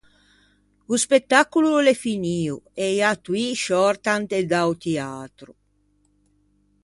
O 0.93 0.95
spettacolo 1.05 1.67
o 1.77 1.83
l’é 1.85 1.95
finio 2.05 2.55
e 2.83 2.85
i 2.97 2.99
attoî 3.13 3.47
sciòrtan 3.61 4.21
de 4.31 4.39
da-o 4.51 4.73
tiatro. 4.83 5.51